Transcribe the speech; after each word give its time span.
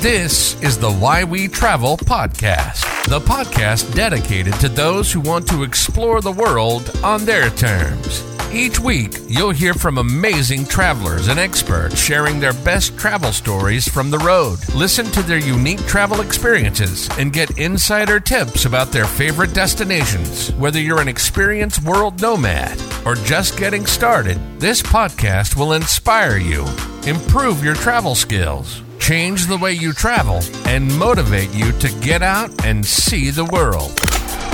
This 0.00 0.54
is 0.62 0.78
the 0.78 0.92
Why 0.92 1.24
We 1.24 1.48
Travel 1.48 1.96
podcast, 1.96 2.84
the 3.08 3.18
podcast 3.18 3.92
dedicated 3.96 4.54
to 4.60 4.68
those 4.68 5.10
who 5.10 5.18
want 5.18 5.48
to 5.48 5.64
explore 5.64 6.20
the 6.20 6.30
world 6.30 6.88
on 7.02 7.24
their 7.24 7.50
terms. 7.50 8.22
Each 8.52 8.78
week, 8.78 9.16
you'll 9.26 9.50
hear 9.50 9.74
from 9.74 9.98
amazing 9.98 10.66
travelers 10.66 11.26
and 11.26 11.40
experts 11.40 12.00
sharing 12.00 12.38
their 12.38 12.52
best 12.52 12.96
travel 12.96 13.32
stories 13.32 13.88
from 13.88 14.12
the 14.12 14.20
road. 14.20 14.60
Listen 14.72 15.06
to 15.06 15.22
their 15.24 15.40
unique 15.40 15.84
travel 15.86 16.20
experiences 16.20 17.08
and 17.18 17.32
get 17.32 17.58
insider 17.58 18.20
tips 18.20 18.66
about 18.66 18.92
their 18.92 19.04
favorite 19.04 19.52
destinations. 19.52 20.52
Whether 20.52 20.80
you're 20.80 21.00
an 21.02 21.08
experienced 21.08 21.82
world 21.82 22.22
nomad 22.22 22.80
or 23.04 23.16
just 23.16 23.58
getting 23.58 23.84
started, 23.84 24.38
this 24.60 24.80
podcast 24.80 25.56
will 25.56 25.72
inspire 25.72 26.36
you, 26.36 26.64
improve 27.04 27.64
your 27.64 27.74
travel 27.74 28.14
skills, 28.14 28.80
change 29.08 29.46
the 29.46 29.56
way 29.56 29.72
you 29.72 29.90
travel, 29.94 30.38
and 30.66 30.98
motivate 30.98 31.50
you 31.54 31.72
to 31.72 31.88
get 32.00 32.20
out 32.20 32.50
and 32.66 32.84
see 32.84 33.30
the 33.30 33.44
world. 33.46 33.94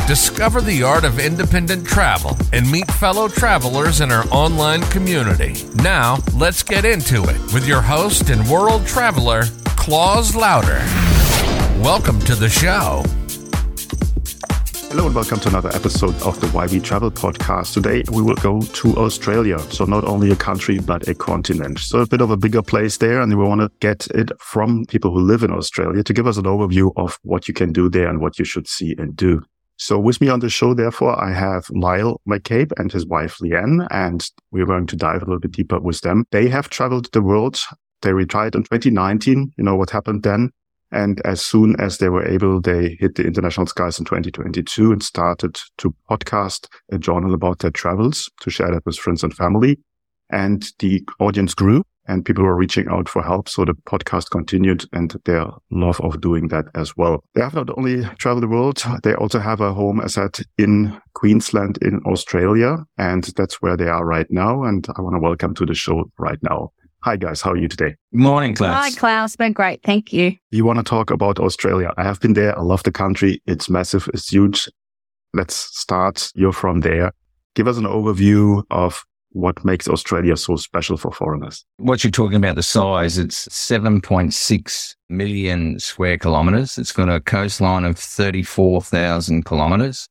Discover 0.07 0.61
the 0.61 0.81
art 0.81 1.05
of 1.05 1.19
independent 1.19 1.85
travel 1.85 2.37
and 2.53 2.71
meet 2.71 2.89
fellow 2.93 3.27
travelers 3.27 4.01
in 4.01 4.13
our 4.13 4.25
online 4.31 4.83
community. 4.93 5.67
Now, 5.83 6.19
let's 6.35 6.63
get 6.63 6.85
into 6.85 7.25
it 7.25 7.53
with 7.53 7.67
your 7.67 7.83
host 7.83 8.31
and 8.31 8.49
world 8.49 8.87
traveler, 8.87 9.43
Claus 9.77 10.37
Lauter. 10.37 10.79
Welcome 11.83 12.21
to 12.21 12.37
the 12.37 12.49
show. 12.49 13.03
Hello 14.95 15.07
and 15.07 15.15
welcome 15.17 15.41
to 15.41 15.49
another 15.49 15.71
episode 15.71 16.15
of 16.23 16.41
the 16.41 16.47
Why 16.51 16.69
We 16.69 16.79
Travel 16.79 17.11
podcast. 17.11 17.75
Today 17.75 18.05
we 18.13 18.23
will 18.23 18.37
go 18.37 18.61
to 18.61 18.97
Australia. 18.97 19.59
So 19.59 19.87
not 19.87 20.05
only 20.05 20.31
a 20.31 20.37
country, 20.37 20.79
but 20.79 21.09
a 21.09 21.17
continent. 21.17 21.81
So 21.81 21.99
a 21.99 22.07
bit 22.07 22.21
of 22.21 22.31
a 22.31 22.37
bigger 22.37 22.63
place 22.63 22.99
there. 22.99 23.21
And 23.21 23.37
we 23.37 23.45
want 23.45 23.61
to 23.61 23.73
get 23.81 24.07
it 24.15 24.31
from 24.39 24.87
people 24.87 25.11
who 25.11 25.19
live 25.19 25.43
in 25.43 25.51
Australia 25.51 26.05
to 26.05 26.13
give 26.13 26.29
us 26.29 26.37
an 26.37 26.45
overview 26.45 26.93
of 26.95 27.19
what 27.25 27.49
you 27.49 27.55
can 27.55 27.73
do 27.73 27.91
there 27.91 28.09
and 28.09 28.21
what 28.21 28.39
you 28.39 28.45
should 28.45 28.69
see 28.69 28.95
and 28.97 29.17
do. 29.17 29.43
So 29.79 29.99
with 29.99 30.21
me 30.21 30.29
on 30.29 30.39
the 30.39 30.49
show, 30.49 30.75
therefore, 30.75 31.21
I 31.21 31.33
have 31.33 31.69
Lyle 31.71 32.21
McCabe 32.29 32.71
and 32.79 32.93
his 32.93 33.05
wife 33.05 33.39
Leanne, 33.43 33.89
and 33.91 34.25
we're 34.53 34.65
going 34.65 34.87
to 34.87 34.95
dive 34.95 35.23
a 35.23 35.25
little 35.25 35.41
bit 35.41 35.51
deeper 35.51 35.81
with 35.81 36.03
them. 36.03 36.25
They 36.31 36.49
have 36.51 36.71
traveled 36.71 37.11
the 37.11 37.21
world. 37.21 37.59
They 38.03 38.13
retired 38.13 38.55
in 38.55 38.63
2019. 38.63 39.55
You 39.59 39.65
know 39.65 39.75
what 39.75 39.91
happened 39.91 40.23
then? 40.23 40.53
And 40.95 41.21
as 41.25 41.45
soon 41.45 41.75
as 41.81 41.99
they 41.99 42.09
were 42.09 42.25
able, 42.25 42.61
they 42.61 42.97
hit 43.01 43.17
the 43.17 43.27
international 43.27 43.67
skies 43.67 43.99
in 43.99 44.05
2022 44.05 44.93
and 44.93 45.03
started 45.03 45.59
to 45.79 45.93
podcast 46.09 46.69
a 46.93 46.99
journal 46.99 47.35
about 47.35 47.59
their 47.59 47.73
travels 47.73 48.31
to 48.43 48.51
share 48.51 48.71
that 48.71 48.87
with 48.87 48.97
friends 48.97 49.25
and 49.25 49.35
family. 49.35 49.81
And 50.31 50.65
the 50.79 51.03
audience 51.19 51.53
grew 51.53 51.83
and 52.07 52.25
people 52.25 52.45
were 52.45 52.55
reaching 52.55 52.87
out 52.89 53.09
for 53.09 53.25
help. 53.25 53.49
So 53.49 53.65
the 53.65 53.75
podcast 53.89 54.31
continued 54.31 54.85
and 54.93 55.17
their 55.25 55.47
love 55.73 56.01
of 56.01 56.21
doing 56.21 56.47
that 56.49 56.67
as 56.77 56.97
well. 56.97 57.25
They 57.35 57.41
have 57.41 57.55
not 57.55 57.77
only 57.77 58.05
traveled 58.19 58.45
the 58.45 58.49
world, 58.49 58.85
they 59.03 59.15
also 59.15 59.41
have 59.41 59.61
a 59.61 59.75
home 59.75 60.01
asset 60.01 60.41
in 60.59 61.01
Queensland 61.15 61.77
in 61.83 62.03
Australia. 62.07 62.85
And 62.99 63.25
that's 63.37 63.61
where 63.61 63.77
they 63.77 63.89
are 63.89 64.07
right 64.07 64.31
now. 64.31 64.63
And 64.63 64.87
I 64.97 65.01
want 65.01 65.17
to 65.17 65.21
welcome 65.21 65.55
to 65.57 65.67
the 65.67 65.75
show 65.75 66.05
right 66.19 66.39
now. 66.43 66.71
Hi 67.05 67.17
guys, 67.17 67.43
how 67.43 67.51
are 67.51 67.59
you 67.59 67.69
today? 67.69 67.97
Morning, 68.13 68.55
Claus. 68.55 68.75
Hi, 68.75 68.91
Claus. 68.99 69.37
Been 69.37 69.53
great. 69.53 69.83
Thank 69.83 70.11
you. 70.11 70.37
You 70.51 70.65
want 70.65 70.79
to 70.79 70.83
talk 70.83 71.11
about 71.11 71.39
Australia? 71.39 71.93
I 71.99 72.03
have 72.03 72.19
been 72.19 72.33
there. 72.33 72.59
I 72.59 72.63
love 72.63 72.83
the 72.83 72.93
country. 72.93 73.43
It's 73.45 73.69
massive. 73.69 74.09
It's 74.15 74.33
huge. 74.33 74.71
Let's 75.35 75.55
start. 75.55 76.33
You're 76.35 76.55
from 76.55 76.81
there. 76.81 77.13
Give 77.57 77.69
us 77.69 77.77
an 77.77 77.85
overview 77.85 78.63
of 78.71 79.05
what 79.33 79.63
makes 79.67 79.87
Australia 79.87 80.35
so 80.39 80.57
special 80.57 80.97
for 80.97 81.13
foreigners? 81.13 81.67
What 81.77 82.05
you're 82.05 82.11
talking 82.11 82.37
about, 82.37 82.55
the 82.55 82.63
size, 82.63 83.19
it's 83.19 83.49
7.6 83.49 84.95
million 85.11 85.79
square 85.81 86.17
kilometers. 86.17 86.79
It's 86.79 86.93
got 86.93 87.11
a 87.11 87.21
coastline 87.21 87.85
of 87.85 87.99
34,000 87.99 89.45
kilometers 89.45 90.09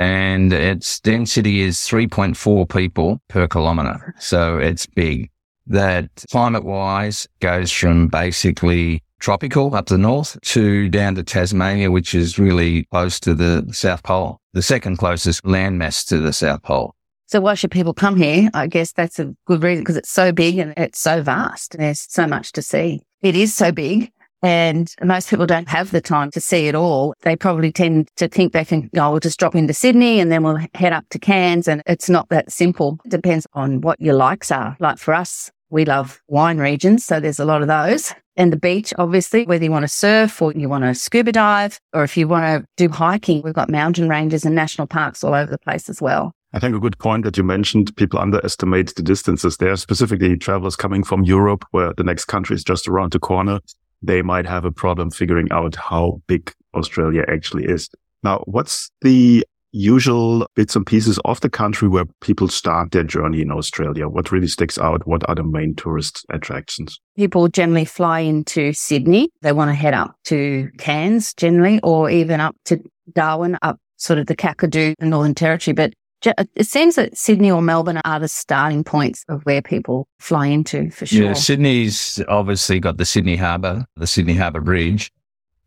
and 0.00 0.52
its 0.52 0.98
density 0.98 1.60
is 1.60 1.76
3.4 1.76 2.68
people 2.68 3.20
per 3.28 3.46
kilometer. 3.46 4.16
So 4.18 4.58
it's 4.58 4.86
big. 4.86 5.30
That 5.66 6.10
climate 6.30 6.64
wise 6.64 7.26
goes 7.40 7.72
from 7.72 8.08
basically 8.08 9.02
tropical 9.20 9.74
up 9.74 9.86
the 9.86 9.96
north 9.96 10.38
to 10.42 10.88
down 10.90 11.14
to 11.14 11.22
Tasmania, 11.22 11.90
which 11.90 12.14
is 12.14 12.38
really 12.38 12.84
close 12.84 13.18
to 13.20 13.34
the 13.34 13.66
South 13.72 14.02
Pole, 14.02 14.38
the 14.52 14.62
second 14.62 14.98
closest 14.98 15.42
landmass 15.44 16.06
to 16.08 16.18
the 16.18 16.32
South 16.32 16.62
Pole. 16.62 16.94
So 17.26 17.40
why 17.40 17.54
should 17.54 17.70
people 17.70 17.94
come 17.94 18.16
here? 18.16 18.50
I 18.52 18.66
guess 18.66 18.92
that's 18.92 19.18
a 19.18 19.34
good 19.46 19.62
reason 19.62 19.82
because 19.82 19.96
it's 19.96 20.10
so 20.10 20.30
big 20.30 20.58
and 20.58 20.74
it's 20.76 21.00
so 21.00 21.22
vast. 21.22 21.76
There's 21.78 22.06
so 22.08 22.26
much 22.26 22.52
to 22.52 22.62
see. 22.62 23.00
It 23.22 23.34
is 23.34 23.54
so 23.54 23.72
big 23.72 24.12
and 24.44 24.94
most 25.02 25.30
people 25.30 25.46
don't 25.46 25.68
have 25.70 25.90
the 25.90 26.02
time 26.02 26.30
to 26.32 26.40
see 26.40 26.68
it 26.68 26.74
all. 26.74 27.14
They 27.22 27.34
probably 27.34 27.72
tend 27.72 28.08
to 28.16 28.28
think 28.28 28.52
they 28.52 28.66
can, 28.66 28.90
oh, 28.94 29.12
we'll 29.12 29.20
just 29.20 29.40
drop 29.40 29.54
into 29.54 29.72
Sydney 29.72 30.20
and 30.20 30.30
then 30.30 30.42
we'll 30.42 30.60
head 30.74 30.92
up 30.92 31.06
to 31.10 31.18
Cairns. 31.18 31.66
And 31.66 31.82
it's 31.86 32.10
not 32.10 32.28
that 32.28 32.52
simple. 32.52 33.00
It 33.06 33.10
depends 33.10 33.46
on 33.54 33.80
what 33.80 33.98
your 34.02 34.12
likes 34.12 34.52
are. 34.52 34.76
Like 34.80 34.98
for 34.98 35.14
us, 35.14 35.50
we 35.70 35.86
love 35.86 36.20
wine 36.28 36.58
regions. 36.58 37.06
So 37.06 37.20
there's 37.20 37.40
a 37.40 37.46
lot 37.46 37.62
of 37.62 37.68
those. 37.68 38.12
And 38.36 38.52
the 38.52 38.58
beach, 38.58 38.92
obviously, 38.98 39.46
whether 39.46 39.64
you 39.64 39.70
want 39.70 39.84
to 39.84 39.88
surf 39.88 40.42
or 40.42 40.52
you 40.52 40.68
want 40.68 40.84
to 40.84 40.94
scuba 40.94 41.32
dive, 41.32 41.80
or 41.94 42.04
if 42.04 42.14
you 42.14 42.28
want 42.28 42.44
to 42.44 42.68
do 42.76 42.92
hiking, 42.92 43.40
we've 43.42 43.54
got 43.54 43.70
mountain 43.70 44.10
ranges 44.10 44.44
and 44.44 44.54
national 44.54 44.88
parks 44.88 45.24
all 45.24 45.32
over 45.32 45.50
the 45.50 45.58
place 45.58 45.88
as 45.88 46.02
well. 46.02 46.32
I 46.52 46.58
think 46.58 46.76
a 46.76 46.80
good 46.80 46.98
point 46.98 47.24
that 47.24 47.38
you 47.38 47.44
mentioned, 47.44 47.96
people 47.96 48.18
underestimate 48.18 48.94
the 48.94 49.02
distances 49.02 49.56
there, 49.56 49.74
specifically 49.76 50.36
travelers 50.36 50.76
coming 50.76 51.02
from 51.02 51.24
Europe, 51.24 51.64
where 51.70 51.94
the 51.94 52.04
next 52.04 52.26
country 52.26 52.54
is 52.54 52.62
just 52.62 52.86
around 52.86 53.12
the 53.12 53.18
corner. 53.18 53.60
They 54.04 54.22
might 54.22 54.46
have 54.46 54.64
a 54.64 54.72
problem 54.72 55.10
figuring 55.10 55.50
out 55.50 55.76
how 55.76 56.20
big 56.26 56.52
Australia 56.74 57.24
actually 57.28 57.64
is. 57.64 57.88
Now, 58.22 58.42
what's 58.46 58.90
the 59.00 59.44
usual 59.72 60.46
bits 60.54 60.76
and 60.76 60.86
pieces 60.86 61.18
of 61.24 61.40
the 61.40 61.50
country 61.50 61.88
where 61.88 62.04
people 62.20 62.48
start 62.48 62.92
their 62.92 63.02
journey 63.02 63.40
in 63.40 63.50
Australia? 63.50 64.08
What 64.08 64.30
really 64.30 64.46
sticks 64.46 64.78
out? 64.78 65.06
What 65.06 65.28
are 65.28 65.34
the 65.34 65.42
main 65.42 65.74
tourist 65.74 66.24
attractions? 66.30 67.00
People 67.16 67.48
generally 67.48 67.84
fly 67.84 68.20
into 68.20 68.72
Sydney. 68.72 69.30
They 69.42 69.52
want 69.52 69.70
to 69.70 69.74
head 69.74 69.94
up 69.94 70.14
to 70.24 70.70
Cairns 70.78 71.34
generally, 71.34 71.80
or 71.82 72.10
even 72.10 72.40
up 72.40 72.56
to 72.66 72.78
Darwin, 73.14 73.58
up 73.62 73.78
sort 73.96 74.18
of 74.18 74.26
the 74.26 74.36
Kakadu, 74.36 74.94
the 74.98 75.06
Northern 75.06 75.34
Territory. 75.34 75.74
But 75.74 75.92
it 76.26 76.66
seems 76.66 76.96
that 76.96 77.16
Sydney 77.16 77.50
or 77.50 77.62
Melbourne 77.62 78.00
are 78.04 78.18
the 78.18 78.28
starting 78.28 78.84
points 78.84 79.24
of 79.28 79.42
where 79.44 79.62
people 79.62 80.08
fly 80.18 80.46
into 80.46 80.90
for 80.90 81.06
sure. 81.06 81.26
Yeah, 81.26 81.32
Sydney's 81.34 82.22
obviously 82.28 82.80
got 82.80 82.96
the 82.96 83.04
Sydney 83.04 83.36
Harbour, 83.36 83.86
the 83.96 84.06
Sydney 84.06 84.34
Harbour 84.34 84.60
Bridge, 84.60 85.12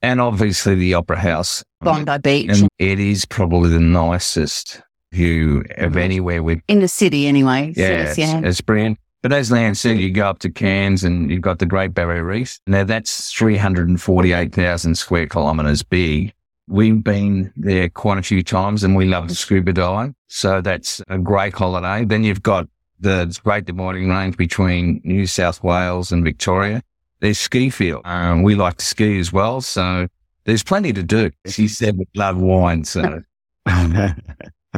and 0.01 0.21
obviously 0.21 0.75
the 0.75 0.93
Opera 0.93 1.19
House. 1.19 1.63
Bondi 1.81 2.17
Beach. 2.19 2.59
And 2.59 2.69
it 2.79 2.99
is 2.99 3.25
probably 3.25 3.69
the 3.69 3.79
nicest 3.79 4.81
view 5.11 5.63
of 5.77 5.95
anywhere 5.97 6.43
with 6.43 6.61
in 6.67 6.79
the 6.79 6.87
city 6.87 7.27
anyway. 7.27 7.73
Yeah, 7.75 8.09
it's, 8.09 8.17
yeah. 8.17 8.41
it's 8.43 8.61
brilliant. 8.61 8.99
But 9.23 9.33
as 9.33 9.49
Leanne 9.49 9.75
said, 9.75 9.97
you 9.97 10.11
go 10.11 10.29
up 10.29 10.39
to 10.39 10.49
Cairns 10.49 11.03
and 11.03 11.31
you've 11.31 11.41
got 11.41 11.59
the 11.59 11.65
Great 11.65 11.93
Barrier 11.93 12.23
Reef. 12.23 12.59
Now 12.67 12.83
that's 12.83 13.31
348,000 13.33 14.95
square 14.95 15.27
kilometres 15.27 15.83
big. 15.83 16.33
We've 16.67 17.03
been 17.03 17.51
there 17.55 17.89
quite 17.89 18.17
a 18.17 18.21
few 18.21 18.43
times 18.43 18.83
and 18.83 18.95
we 18.95 19.05
love 19.05 19.27
to 19.27 19.35
scuba 19.35 19.73
dive. 19.73 20.13
So 20.27 20.61
that's 20.61 21.01
a 21.07 21.17
great 21.17 21.53
holiday. 21.53 22.05
Then 22.05 22.23
you've 22.23 22.43
got 22.43 22.67
the 22.99 23.37
Great 23.43 23.65
Dividing 23.65 24.09
Range 24.09 24.35
between 24.35 25.01
New 25.03 25.25
South 25.27 25.63
Wales 25.63 26.11
and 26.11 26.23
Victoria. 26.23 26.81
There's 27.19 27.39
ski 27.39 27.69
field. 27.69 28.01
Um, 28.05 28.43
we 28.43 28.55
like 28.55 28.77
to 28.77 28.85
ski 28.85 29.19
as 29.19 29.31
well. 29.31 29.61
So 29.61 30.07
there's 30.45 30.63
plenty 30.63 30.93
to 30.93 31.03
do. 31.03 31.31
She 31.47 31.67
said 31.67 31.97
we 31.97 32.05
love 32.15 32.37
wine. 32.37 32.83
So 32.83 33.21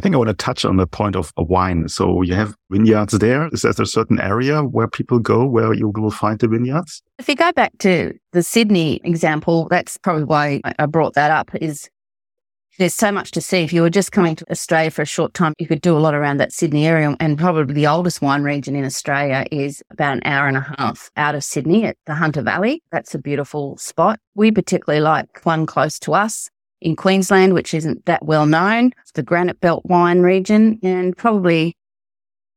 think 0.00 0.14
I 0.14 0.18
want 0.18 0.28
to 0.28 0.34
touch 0.34 0.64
on 0.64 0.76
the 0.76 0.86
point 0.86 1.16
of 1.16 1.32
wine. 1.36 1.88
So 1.88 2.22
you 2.22 2.34
have 2.34 2.54
vineyards 2.70 3.12
there. 3.18 3.48
Is 3.52 3.62
there 3.62 3.72
a 3.78 3.86
certain 3.86 4.20
area 4.20 4.62
where 4.62 4.88
people 4.88 5.18
go 5.18 5.44
where 5.44 5.74
you 5.74 5.88
will 5.88 6.10
find 6.10 6.38
the 6.38 6.48
vineyards? 6.48 7.02
If 7.18 7.28
you 7.28 7.34
go 7.34 7.52
back 7.52 7.76
to 7.80 8.14
the 8.32 8.42
Sydney 8.42 9.00
example, 9.04 9.68
that's 9.68 9.96
probably 9.98 10.24
why 10.24 10.60
I 10.78 10.86
brought 10.86 11.14
that 11.14 11.30
up 11.30 11.50
is 11.60 11.90
there's 12.80 12.94
so 12.94 13.12
much 13.12 13.30
to 13.32 13.42
see. 13.42 13.58
If 13.58 13.74
you 13.74 13.82
were 13.82 13.90
just 13.90 14.10
coming 14.10 14.34
to 14.36 14.50
Australia 14.50 14.90
for 14.90 15.02
a 15.02 15.06
short 15.06 15.34
time, 15.34 15.52
you 15.58 15.66
could 15.66 15.82
do 15.82 15.96
a 15.96 16.00
lot 16.00 16.14
around 16.14 16.38
that 16.38 16.50
Sydney 16.50 16.86
area. 16.86 17.14
And 17.20 17.38
probably 17.38 17.74
the 17.74 17.86
oldest 17.86 18.22
wine 18.22 18.42
region 18.42 18.74
in 18.74 18.86
Australia 18.86 19.44
is 19.52 19.82
about 19.90 20.14
an 20.14 20.22
hour 20.24 20.48
and 20.48 20.56
a 20.56 20.74
half 20.78 21.10
out 21.18 21.34
of 21.34 21.44
Sydney 21.44 21.84
at 21.84 21.98
the 22.06 22.14
Hunter 22.14 22.40
Valley. 22.40 22.82
That's 22.90 23.14
a 23.14 23.18
beautiful 23.18 23.76
spot. 23.76 24.18
We 24.34 24.50
particularly 24.50 25.02
like 25.02 25.44
one 25.44 25.66
close 25.66 25.98
to 26.00 26.14
us 26.14 26.48
in 26.80 26.96
Queensland, 26.96 27.52
which 27.52 27.74
isn't 27.74 28.06
that 28.06 28.24
well 28.24 28.46
known. 28.46 28.92
It's 29.02 29.12
the 29.12 29.22
Granite 29.22 29.60
Belt 29.60 29.84
wine 29.84 30.20
region 30.20 30.78
and 30.82 31.14
probably 31.14 31.76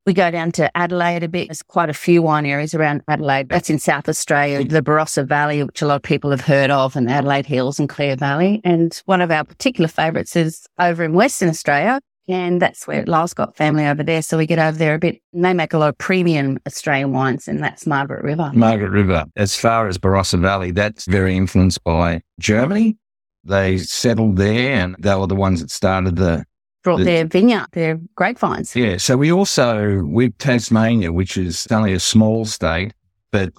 we 0.06 0.14
go 0.14 0.32
down 0.32 0.52
to 0.54 0.76
Adelaide 0.78 1.24
a 1.24 1.28
bit. 1.28 1.48
There's 1.48 1.62
quite 1.62 1.90
a 1.90 1.94
few 1.94 2.22
wine 2.22 2.46
areas 2.46 2.74
around 2.74 3.04
Adelaide. 3.08 3.50
That's 3.50 3.70
in 3.70 3.80
South 3.80 4.10
Australia, 4.10 4.64
the 4.64 4.82
Barossa 4.82 5.26
Valley, 5.26 5.64
which 5.64 5.82
a 5.82 5.88
lot 5.88 5.96
of 5.96 6.02
people 6.04 6.32
have 6.32 6.42
heard 6.42 6.72
of, 6.72 6.96
and 6.96 7.10
Adelaide 7.10 7.46
Hills 7.46 7.80
and 7.80 7.88
Clare 7.88 8.16
Valley. 8.16 8.62
And 8.64 9.02
one 9.06 9.22
of 9.22 9.32
our 9.32 9.44
particular 9.44 9.88
favourites 9.88 10.36
is 10.36 10.66
over 10.80 11.04
in 11.04 11.14
Western 11.14 11.50
Australia, 11.50 12.00
And 12.28 12.62
that's 12.62 12.88
where 12.88 13.06
Lyle's 13.06 13.34
got 13.34 13.56
family 13.56 13.86
over 13.86 14.04
there. 14.04 14.22
So 14.22 14.38
we 14.38 14.46
get 14.46 14.60
over 14.60 14.78
there 14.78 14.96
a 14.96 15.00
bit 15.00 15.22
and 15.34 15.44
they 15.44 15.54
make 15.54 15.74
a 15.74 15.78
lot 15.78 15.90
of 15.90 15.98
premium 15.98 16.60
Australian 16.66 17.12
wines 17.12 17.48
and 17.48 17.62
that's 17.62 17.86
Margaret 17.86 18.24
River. 18.24 18.52
Margaret 18.54 18.92
River. 18.92 19.26
As 19.36 19.56
far 19.56 19.88
as 19.88 19.98
Barossa 19.98 20.40
Valley, 20.40 20.72
that's 20.72 21.06
very 21.06 21.36
influenced 21.36 21.84
by 21.84 22.22
Germany. 22.40 22.98
They 23.44 23.78
settled 23.78 24.38
there 24.38 24.76
and 24.76 24.96
they 25.00 25.16
were 25.16 25.28
the 25.28 25.36
ones 25.36 25.60
that 25.62 25.70
started 25.70 26.16
the 26.16 26.46
Brought 26.84 26.98
The- 26.98 27.04
their 27.06 27.26
vineyard, 27.26 27.68
their 27.72 28.00
grapevines. 28.16 28.76
Yeah. 28.76 28.98
So 28.98 29.16
we 29.18 29.32
also, 29.32 30.04
with 30.04 30.38
Tasmania, 30.38 31.12
which 31.14 31.38
is 31.38 31.66
only 31.72 31.94
a 31.94 32.00
small 32.00 32.46
state, 32.46 32.94
but 33.32 33.54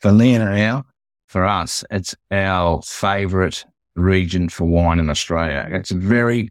for 0.00 0.12
Leonard, 0.12 0.84
for 1.26 1.44
us, 1.44 1.84
it's 1.90 2.14
our 2.30 2.82
favourite 2.82 3.64
region 3.94 4.48
for 4.48 4.64
wine 4.66 4.98
in 4.98 5.08
Australia. 5.10 5.66
It's 5.70 5.90
a 5.90 5.96
very 5.96 6.50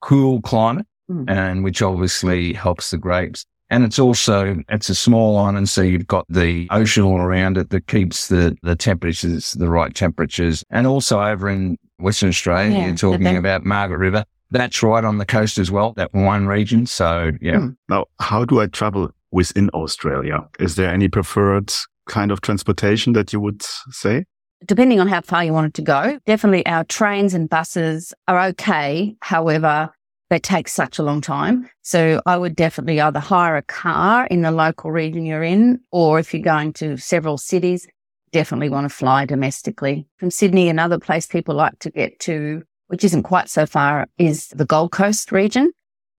cool 0.00 0.40
climate 0.42 0.86
Mm. 1.10 1.28
and 1.28 1.64
which 1.64 1.82
obviously 1.82 2.54
helps 2.54 2.90
the 2.90 2.96
grapes. 2.96 3.44
And 3.68 3.84
it's 3.84 3.98
also, 3.98 4.56
it's 4.70 4.88
a 4.88 4.94
small 4.94 5.36
island. 5.36 5.68
So 5.68 5.82
you've 5.82 6.06
got 6.06 6.24
the 6.30 6.66
ocean 6.70 7.02
all 7.02 7.18
around 7.18 7.58
it 7.58 7.68
that 7.70 7.86
keeps 7.88 8.28
the, 8.28 8.56
the 8.62 8.74
temperatures, 8.74 9.52
the 9.52 9.68
right 9.68 9.94
temperatures. 9.94 10.64
And 10.70 10.86
also 10.86 11.20
over 11.20 11.50
in 11.50 11.76
Western 11.98 12.30
Australia, 12.30 12.70
Yeah, 12.78 12.86
you're 12.86 12.96
talking 12.96 13.36
about 13.36 13.64
Margaret 13.66 13.98
River. 13.98 14.24
That's 14.54 14.82
right 14.82 15.04
on 15.04 15.18
the 15.18 15.26
coast 15.26 15.58
as 15.58 15.70
well, 15.70 15.92
that 15.94 16.14
wine 16.14 16.46
region. 16.46 16.86
So 16.86 17.32
yeah. 17.40 17.58
Hmm. 17.58 17.68
Now, 17.88 18.06
how 18.20 18.44
do 18.44 18.60
I 18.60 18.66
travel 18.66 19.10
within 19.30 19.68
Australia? 19.70 20.48
Is 20.58 20.76
there 20.76 20.90
any 20.90 21.08
preferred 21.08 21.72
kind 22.06 22.30
of 22.30 22.40
transportation 22.40 23.12
that 23.14 23.32
you 23.32 23.40
would 23.40 23.62
say? 23.62 24.24
depending 24.66 25.00
on 25.00 25.08
how 25.08 25.20
far 25.20 25.44
you 25.44 25.52
wanted 25.52 25.74
to 25.74 25.82
go. 25.82 26.18
Definitely 26.24 26.64
our 26.66 26.84
trains 26.84 27.34
and 27.34 27.50
buses 27.50 28.14
are 28.28 28.40
okay. 28.48 29.14
However, 29.20 29.90
they 30.30 30.38
take 30.38 30.68
such 30.68 30.98
a 30.98 31.02
long 31.02 31.20
time. 31.20 31.68
So 31.82 32.20
I 32.26 32.36
would 32.36 32.56
definitely 32.56 33.00
either 33.00 33.20
hire 33.20 33.56
a 33.56 33.62
car 33.62 34.26
in 34.26 34.42
the 34.42 34.50
local 34.50 34.90
region 34.90 35.26
you're 35.26 35.42
in, 35.42 35.80
or 35.92 36.18
if 36.18 36.32
you're 36.32 36.42
going 36.42 36.72
to 36.74 36.96
several 36.96 37.36
cities, 37.36 37.86
definitely 38.32 38.70
want 38.70 38.88
to 38.88 38.94
fly 38.94 39.26
domestically. 39.26 40.06
From 40.16 40.30
Sydney, 40.30 40.68
another 40.68 40.98
place 40.98 41.26
people 41.26 41.54
like 41.54 41.78
to 41.80 41.90
get 41.90 42.18
to, 42.20 42.62
which 42.88 43.04
isn't 43.04 43.22
quite 43.22 43.48
so 43.48 43.66
far, 43.66 44.06
is 44.18 44.48
the 44.48 44.64
Gold 44.64 44.92
Coast 44.92 45.32
region. 45.32 45.72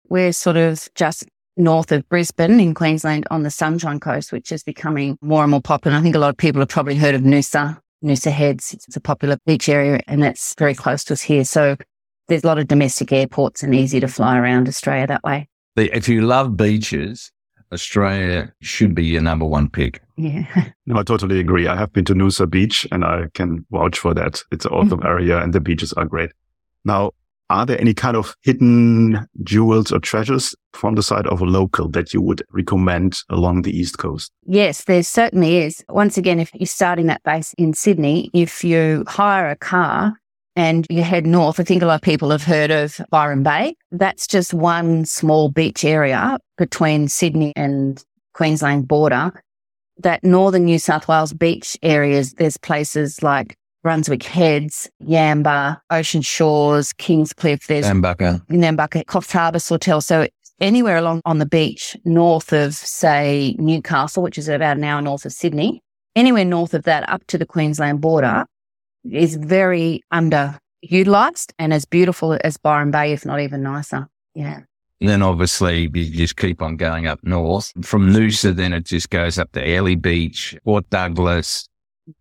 We're 0.09 0.33
sort 0.33 0.57
of 0.57 0.87
just 0.95 1.25
north 1.57 1.91
of 1.91 2.07
Brisbane 2.09 2.59
in 2.59 2.73
Queensland 2.73 3.25
on 3.31 3.43
the 3.43 3.49
Sunshine 3.49 3.99
Coast, 3.99 4.31
which 4.31 4.51
is 4.51 4.63
becoming 4.63 5.17
more 5.21 5.43
and 5.43 5.51
more 5.51 5.61
popular. 5.61 5.97
I 5.97 6.01
think 6.01 6.15
a 6.15 6.19
lot 6.19 6.29
of 6.29 6.37
people 6.37 6.61
have 6.61 6.69
probably 6.69 6.95
heard 6.95 7.15
of 7.15 7.21
Noosa, 7.21 7.79
Noosa 8.03 8.31
Heads. 8.31 8.73
It's 8.73 8.95
a 8.95 9.01
popular 9.01 9.37
beach 9.45 9.69
area 9.69 10.01
and 10.07 10.23
it's 10.23 10.53
very 10.57 10.75
close 10.75 11.03
to 11.05 11.13
us 11.13 11.21
here. 11.21 11.45
So 11.45 11.77
there's 12.27 12.43
a 12.43 12.47
lot 12.47 12.59
of 12.59 12.67
domestic 12.67 13.11
airports 13.11 13.63
and 13.63 13.73
easy 13.73 13.99
to 13.99 14.07
fly 14.07 14.37
around 14.37 14.67
Australia 14.67 15.07
that 15.07 15.23
way. 15.23 15.47
If 15.75 16.07
you 16.09 16.21
love 16.21 16.57
beaches, 16.57 17.31
Australia 17.71 18.53
should 18.61 18.95
be 18.95 19.05
your 19.05 19.21
number 19.21 19.45
one 19.45 19.69
pick. 19.69 20.01
Yeah. 20.17 20.45
No, 20.87 20.99
I 20.99 21.03
totally 21.03 21.39
agree. 21.39 21.67
I 21.67 21.75
have 21.75 21.91
been 21.93 22.05
to 22.05 22.13
Noosa 22.13 22.47
Beach 22.47 22.87
and 22.91 23.03
I 23.03 23.23
can 23.33 23.65
vouch 23.71 23.97
for 23.97 24.13
that. 24.13 24.43
It's 24.51 24.65
an 24.65 24.71
awesome 24.71 25.01
area 25.03 25.41
and 25.41 25.51
the 25.51 25.59
beaches 25.59 25.93
are 25.93 26.05
great. 26.05 26.31
Now, 26.85 27.11
are 27.49 27.65
there 27.65 27.79
any 27.79 27.93
kind 27.93 28.17
of 28.17 28.35
hidden 28.41 29.27
jewels 29.43 29.91
or 29.91 29.99
treasures 29.99 30.55
from 30.73 30.95
the 30.95 31.03
side 31.03 31.27
of 31.27 31.41
a 31.41 31.45
local 31.45 31.89
that 31.89 32.13
you 32.13 32.21
would 32.21 32.43
recommend 32.51 33.17
along 33.29 33.61
the 33.61 33.77
East 33.77 33.97
Coast? 33.97 34.31
Yes, 34.45 34.85
there 34.85 35.03
certainly 35.03 35.57
is. 35.57 35.83
Once 35.89 36.17
again, 36.17 36.39
if 36.39 36.51
you're 36.55 36.65
starting 36.65 37.05
that 37.07 37.23
base 37.23 37.53
in 37.57 37.73
Sydney, 37.73 38.31
if 38.33 38.63
you 38.63 39.03
hire 39.07 39.49
a 39.49 39.55
car 39.55 40.13
and 40.55 40.87
you 40.89 41.03
head 41.03 41.27
north, 41.27 41.59
I 41.59 41.63
think 41.63 41.83
a 41.83 41.85
lot 41.85 41.95
of 41.95 42.01
people 42.01 42.31
have 42.31 42.43
heard 42.43 42.71
of 42.71 42.99
Byron 43.11 43.43
Bay. 43.43 43.75
That's 43.91 44.25
just 44.25 44.53
one 44.53 45.05
small 45.05 45.49
beach 45.49 45.85
area 45.85 46.39
between 46.57 47.07
Sydney 47.09 47.53
and 47.55 48.03
Queensland 48.33 48.87
border. 48.87 49.31
That 49.99 50.23
northern 50.23 50.65
New 50.65 50.79
South 50.79 51.07
Wales 51.07 51.31
beach 51.31 51.77
areas, 51.83 52.33
there's 52.33 52.57
places 52.57 53.21
like 53.21 53.55
Brunswick 53.85 54.23
Heads, 54.23 54.89
Yamba, 55.03 55.79
Ocean 55.91 56.23
Shores, 56.23 56.91
Kingscliff. 56.93 57.67
There's 57.67 57.85
Ambucker. 57.85 58.43
Nambucca, 58.47 59.05
Coffs 59.05 59.31
Harbour, 59.31 59.59
Sawtell. 59.59 60.01
So 60.01 60.27
anywhere 60.59 60.97
along 60.97 61.21
on 61.23 61.37
the 61.37 61.45
beach, 61.45 61.95
north 62.03 62.51
of, 62.51 62.73
say, 62.73 63.55
Newcastle, 63.59 64.23
which 64.23 64.39
is 64.39 64.49
about 64.49 64.77
an 64.77 64.83
hour 64.83 65.03
north 65.03 65.23
of 65.23 65.33
Sydney, 65.33 65.83
anywhere 66.15 66.45
north 66.45 66.73
of 66.73 66.81
that 66.85 67.07
up 67.07 67.27
to 67.27 67.37
the 67.37 67.45
Queensland 67.45 68.01
border 68.01 68.47
is 69.07 69.35
very 69.35 70.01
underutilized 70.11 71.51
and 71.59 71.71
as 71.71 71.85
beautiful 71.85 72.39
as 72.43 72.57
Byron 72.57 72.89
Bay, 72.89 73.13
if 73.13 73.23
not 73.23 73.39
even 73.39 73.61
nicer. 73.61 74.07
Yeah. 74.33 74.61
Then 74.99 75.21
obviously 75.21 75.91
you 75.93 76.09
just 76.09 76.37
keep 76.37 76.59
on 76.63 76.77
going 76.77 77.05
up 77.05 77.19
north. 77.21 77.71
From 77.83 78.11
Noosa, 78.11 78.55
then 78.55 78.73
it 78.73 78.85
just 78.85 79.11
goes 79.11 79.37
up 79.37 79.51
to 79.51 79.63
Airlie 79.63 79.93
Beach, 79.93 80.57
Port 80.65 80.89
Douglas, 80.89 81.69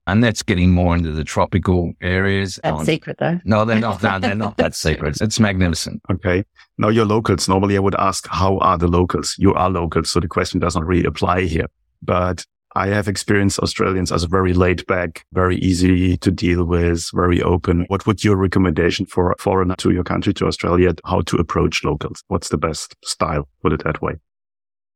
and 0.07 0.23
that's 0.23 0.43
getting 0.43 0.71
more 0.71 0.95
into 0.97 1.13
the 1.13 1.25
tropical 1.25 1.93
areas. 2.01 2.59
That's 2.63 2.81
Oh, 2.81 2.85
secret 2.85 3.19
though. 3.19 3.41
No, 3.45 3.65
they're 3.65 3.81
not. 3.81 4.03
No, 4.03 4.19
they're 4.19 4.35
not 4.35 4.57
that 4.57 4.75
secret. 4.87 5.19
It's 5.21 5.41
magnificent. 5.41 6.01
Okay. 6.11 6.45
Now 6.79 6.89
you're 6.89 7.05
locals. 7.05 7.49
Normally 7.49 7.77
I 7.77 7.81
would 7.81 7.95
ask, 7.97 8.27
how 8.29 8.59
are 8.59 8.79
the 8.79 8.89
locals? 8.89 9.35
You 9.39 9.55
are 9.55 9.71
locals. 9.71 10.11
So 10.11 10.21
the 10.21 10.29
question 10.29 10.61
does 10.61 10.75
not 10.75 10.87
really 10.87 11.05
apply 11.07 11.43
here, 11.43 11.67
but 12.03 12.45
I 12.77 12.89
have 12.89 13.07
experienced 13.07 13.61
Australians 13.61 14.11
as 14.11 14.25
very 14.25 14.53
laid 14.53 14.85
back, 14.87 15.25
very 15.33 15.57
easy 15.59 16.17
to 16.17 16.31
deal 16.33 16.65
with, 16.65 17.09
very 17.15 17.41
open. 17.41 17.85
What 17.87 18.05
would 18.07 18.25
your 18.25 18.37
recommendation 18.37 19.07
for 19.07 19.31
a 19.31 19.37
foreigner 19.39 19.77
to 19.77 19.93
your 19.93 20.03
country, 20.03 20.35
to 20.35 20.47
Australia, 20.47 20.93
how 21.05 21.21
to 21.21 21.37
approach 21.37 21.85
locals? 21.85 22.25
What's 22.27 22.49
the 22.49 22.59
best 22.59 22.97
style? 23.05 23.47
Put 23.63 23.73
it 23.75 23.85
that 23.85 24.03
way. 24.03 24.15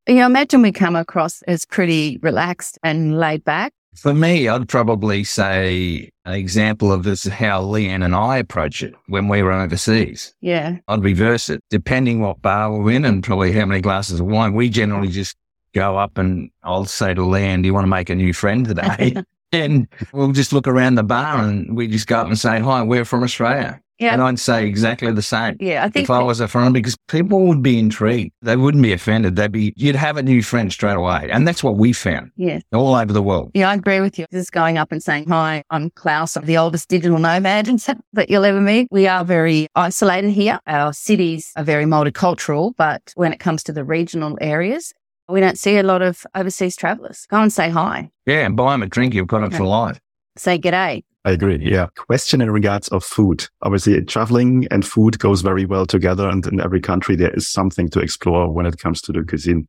You 0.08 0.16
know, 0.16 0.26
imagine 0.26 0.62
we 0.62 0.72
come 0.72 0.96
across 0.96 1.42
as 1.42 1.64
pretty 1.66 2.18
relaxed 2.22 2.78
and 2.82 3.20
laid 3.20 3.44
back. 3.44 3.72
For 3.94 4.14
me, 4.14 4.48
I'd 4.48 4.68
probably 4.68 5.24
say 5.24 6.10
an 6.24 6.34
example 6.34 6.92
of 6.92 7.02
this 7.02 7.26
is 7.26 7.32
how 7.32 7.62
Leanne 7.62 8.04
and 8.04 8.14
I 8.14 8.36
approach 8.36 8.82
it 8.82 8.94
when 9.08 9.28
we 9.28 9.42
were 9.42 9.52
overseas. 9.52 10.34
Yeah. 10.40 10.78
I'd 10.86 11.02
reverse 11.02 11.48
it 11.48 11.62
depending 11.68 12.20
what 12.20 12.40
bar 12.40 12.72
we're 12.72 12.92
in 12.92 13.04
and 13.04 13.24
probably 13.24 13.52
how 13.52 13.66
many 13.66 13.80
glasses 13.80 14.20
of 14.20 14.26
wine. 14.26 14.54
We 14.54 14.68
generally 14.68 15.08
just 15.08 15.36
go 15.74 15.98
up 15.98 16.16
and 16.16 16.50
I'll 16.62 16.84
say 16.84 17.14
to 17.14 17.22
Leanne, 17.22 17.62
do 17.62 17.66
you 17.66 17.74
want 17.74 17.84
to 17.84 17.90
make 17.90 18.08
a 18.08 18.14
new 18.14 18.32
friend 18.32 18.64
today? 18.66 19.16
and 19.52 19.88
we'll 20.12 20.32
just 20.32 20.52
look 20.52 20.68
around 20.68 20.94
the 20.94 21.02
bar 21.02 21.38
and 21.38 21.76
we 21.76 21.88
just 21.88 22.06
go 22.06 22.18
up 22.18 22.26
and 22.26 22.38
say, 22.38 22.60
hi, 22.60 22.82
we're 22.82 23.04
from 23.04 23.22
Australia. 23.22 23.80
Yeah. 23.98 24.12
And 24.12 24.22
I'd 24.22 24.38
say 24.38 24.66
exactly 24.66 25.10
the 25.12 25.22
same. 25.22 25.56
Yeah. 25.60 25.84
I 25.84 25.88
think 25.88 26.04
If 26.04 26.10
I 26.10 26.22
was 26.22 26.40
a 26.40 26.48
foreigner, 26.48 26.72
because 26.72 26.96
people 27.08 27.46
would 27.46 27.62
be 27.62 27.78
intrigued. 27.78 28.32
They 28.42 28.56
wouldn't 28.56 28.82
be 28.82 28.92
offended. 28.92 29.36
They'd 29.36 29.52
be, 29.52 29.72
you'd 29.76 29.96
have 29.96 30.16
a 30.16 30.22
new 30.22 30.42
friend 30.42 30.72
straight 30.72 30.96
away. 30.96 31.28
And 31.30 31.46
that's 31.46 31.64
what 31.64 31.76
we 31.76 31.92
found 31.92 32.30
yeah. 32.36 32.60
all 32.72 32.94
over 32.94 33.12
the 33.12 33.22
world. 33.22 33.50
Yeah, 33.54 33.70
I 33.70 33.74
agree 33.74 34.00
with 34.00 34.18
you. 34.18 34.26
Just 34.30 34.52
going 34.52 34.78
up 34.78 34.92
and 34.92 35.02
saying, 35.02 35.28
Hi, 35.28 35.64
I'm 35.70 35.90
Claus. 35.90 36.36
I'm 36.36 36.44
the 36.44 36.58
oldest 36.58 36.88
digital 36.88 37.18
nomad 37.18 37.66
that 38.12 38.30
you'll 38.30 38.44
ever 38.44 38.60
meet. 38.60 38.88
We 38.90 39.06
are 39.06 39.24
very 39.24 39.68
isolated 39.74 40.30
here. 40.30 40.60
Our 40.66 40.92
cities 40.92 41.52
are 41.56 41.64
very 41.64 41.84
multicultural, 41.84 42.74
but 42.76 43.12
when 43.16 43.32
it 43.32 43.40
comes 43.40 43.62
to 43.64 43.72
the 43.72 43.84
regional 43.84 44.38
areas, 44.40 44.92
we 45.28 45.40
don't 45.40 45.58
see 45.58 45.76
a 45.76 45.82
lot 45.82 46.02
of 46.02 46.26
overseas 46.34 46.76
travelers. 46.76 47.26
Go 47.28 47.42
and 47.42 47.52
say 47.52 47.68
hi. 47.68 48.10
Yeah. 48.26 48.46
And 48.46 48.56
buy 48.56 48.72
them 48.72 48.82
a 48.82 48.86
drink. 48.86 49.14
You've 49.14 49.26
got 49.26 49.44
it 49.44 49.54
for 49.54 49.64
life. 49.64 50.00
Say 50.38 50.58
g'day. 50.58 51.02
I 51.24 51.32
agree. 51.32 51.58
Yeah. 51.60 51.88
Question 51.96 52.40
in 52.40 52.50
regards 52.50 52.88
of 52.88 53.04
food. 53.04 53.46
Obviously, 53.62 54.02
traveling 54.04 54.66
and 54.70 54.86
food 54.86 55.18
goes 55.18 55.42
very 55.42 55.66
well 55.66 55.84
together. 55.84 56.28
And 56.28 56.46
in 56.46 56.60
every 56.60 56.80
country, 56.80 57.16
there 57.16 57.34
is 57.34 57.48
something 57.48 57.90
to 57.90 58.00
explore 58.00 58.50
when 58.50 58.64
it 58.64 58.78
comes 58.78 59.02
to 59.02 59.12
the 59.12 59.22
cuisine. 59.24 59.68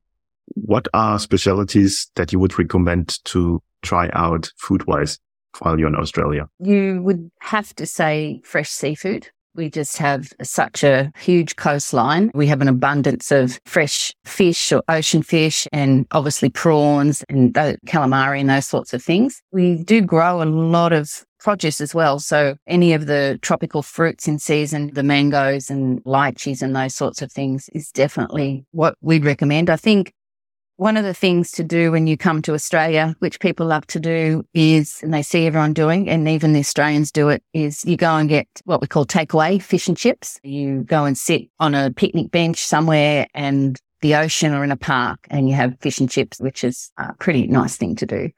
What 0.56 0.88
are 0.94 1.20
specialities 1.20 2.10
that 2.16 2.32
you 2.32 2.40
would 2.40 2.58
recommend 2.58 3.24
to 3.26 3.62
try 3.82 4.10
out 4.14 4.52
food 4.58 4.86
wise 4.88 5.20
while 5.60 5.80
you're 5.80 5.90
in 5.90 5.96
Australia? 5.96 6.48
You 6.60 7.02
would 7.02 7.30
have 7.42 7.76
to 7.76 7.86
say 7.86 8.42
fresh 8.46 8.70
seafood. 8.70 9.30
We 9.60 9.70
just 9.70 9.98
have 9.98 10.32
such 10.42 10.86
a 10.86 11.12
huge 11.20 11.58
coastline. 11.58 12.32
We 12.34 12.48
have 12.48 12.62
an 12.62 12.70
abundance 12.70 13.30
of 13.30 13.60
fresh 13.66 14.14
fish 14.24 14.72
or 14.72 14.82
ocean 14.88 15.22
fish 15.22 15.68
and 15.74 16.08
obviously 16.12 16.50
prawns 16.50 17.26
and 17.28 17.54
calamari 17.54 18.40
and 18.40 18.50
those 18.50 18.68
sorts 18.68 18.94
of 18.94 19.04
things. 19.04 19.42
We 19.52 19.84
do 19.84 20.00
grow 20.00 20.42
a 20.42 20.46
lot 20.46 20.94
of 20.94 21.26
produce 21.42 21.82
as 21.82 21.94
well. 21.94 22.20
So 22.20 22.56
any 22.68 22.94
of 22.94 23.08
the 23.08 23.38
tropical 23.42 23.82
fruits 23.82 24.30
in 24.30 24.40
season, 24.40 24.92
the 24.94 25.04
mangoes 25.04 25.70
and 25.70 26.02
lychees 26.06 26.62
and 26.62 26.74
those 26.74 26.96
sorts 26.96 27.22
of 27.22 27.30
things 27.30 27.70
is 27.74 27.92
definitely 27.92 28.66
what 28.72 28.96
we'd 29.02 29.26
recommend. 29.26 29.70
I 29.70 29.76
think 29.76 30.14
one 30.80 30.96
of 30.96 31.04
the 31.04 31.14
things 31.14 31.52
to 31.52 31.62
do 31.62 31.92
when 31.92 32.08
you 32.08 32.16
come 32.16 32.42
to 32.42 32.54
Australia, 32.54 33.14
which 33.20 33.42
people 33.42 33.66
love 33.66 33.86
to 33.88 34.00
do 34.00 34.46
is, 34.54 35.02
and 35.04 35.14
they 35.14 35.22
see 35.22 35.46
everyone 35.46 35.74
doing, 35.74 36.10
and 36.10 36.26
even 36.30 36.54
the 36.54 36.60
Australians 36.62 37.12
do 37.12 37.28
it, 37.28 37.44
is 37.54 37.84
you 37.84 37.98
go 37.98 38.16
and 38.16 38.30
get 38.30 38.48
what 38.64 38.80
we 38.80 38.88
call 38.88 39.06
takeaway 39.06 39.62
fish 39.62 39.90
and 39.90 39.98
chips. 39.98 40.40
You 40.42 40.84
go 40.84 41.04
and 41.04 41.18
sit 41.18 41.50
on 41.60 41.76
a 41.76 41.92
picnic 41.92 42.32
bench 42.32 42.64
somewhere 42.64 43.28
and 43.34 43.78
the 44.02 44.16
ocean 44.16 44.54
or 44.54 44.64
in 44.64 44.72
a 44.72 44.78
park 44.78 45.28
and 45.30 45.50
you 45.50 45.56
have 45.56 45.78
fish 45.82 46.00
and 46.00 46.10
chips, 46.10 46.40
which 46.40 46.64
is 46.64 46.94
a 46.98 47.14
pretty 47.16 47.48
nice 47.48 47.76
thing 47.76 47.98
to 47.98 48.06
do. 48.06 48.30